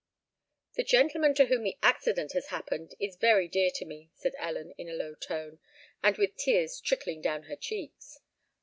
[0.77, 4.73] "The gentleman to whom the accident has happened, is very dear to me," said Ellen,
[4.75, 5.59] in a low tone,
[6.01, 8.19] and with tears trickling down her cheeks.